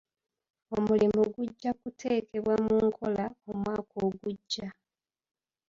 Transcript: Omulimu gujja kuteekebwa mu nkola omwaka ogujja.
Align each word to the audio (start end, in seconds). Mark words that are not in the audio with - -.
Omulimu 0.75 1.21
gujja 1.33 1.71
kuteekebwa 1.79 2.53
mu 2.65 2.75
nkola 2.87 3.25
omwaka 3.49 3.95
ogujja. 4.07 4.67